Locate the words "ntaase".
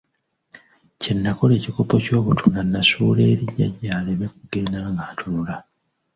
3.45-3.55